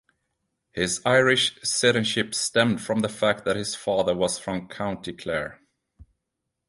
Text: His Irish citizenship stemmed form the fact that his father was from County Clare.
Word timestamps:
His 0.71 0.99
Irish 1.05 1.59
citizenship 1.61 2.33
stemmed 2.33 2.81
form 2.81 3.01
the 3.01 3.07
fact 3.07 3.45
that 3.45 3.55
his 3.55 3.75
father 3.75 4.15
was 4.15 4.39
from 4.39 4.67
County 4.67 5.13
Clare. 5.13 5.61